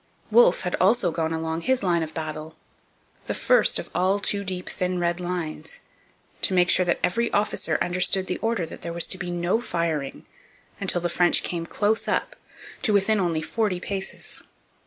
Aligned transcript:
Wolfe 0.31 0.65
also 0.81 1.09
had 1.11 1.15
gone 1.15 1.31
along 1.31 1.61
his 1.61 1.83
line 1.83 2.01
of 2.01 2.11
battle, 2.15 2.55
the 3.27 3.35
first 3.35 3.77
of 3.77 3.87
all 3.93 4.19
two 4.19 4.43
deep 4.43 4.67
thin 4.67 4.97
red 4.97 5.19
lines, 5.19 5.79
to 6.41 6.55
make 6.55 6.71
sure 6.71 6.83
that 6.83 6.99
every 7.03 7.31
officer 7.33 7.77
understood 7.83 8.25
the 8.25 8.39
order 8.39 8.65
that 8.65 8.81
there 8.81 8.93
was 8.93 9.05
to 9.05 9.19
be 9.19 9.29
no 9.29 9.61
firing 9.61 10.25
until 10.79 11.01
the 11.01 11.07
French 11.07 11.43
came 11.43 11.67
close 11.67 12.07
up, 12.07 12.35
to 12.81 12.93
within 12.93 13.19
only 13.19 13.43
forty 13.43 13.79
paces. 13.79 14.41